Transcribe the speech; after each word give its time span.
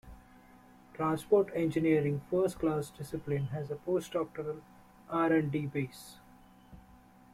Transport 0.95 1.51
Engineering 1.53 2.21
first-class 2.31 2.89
discipline 2.89 3.45
has 3.49 3.69
a 3.69 3.75
post-doctoral 3.75 4.61
R 5.07 5.31
and 5.31 5.51
D 5.51 5.67
base. 5.67 6.17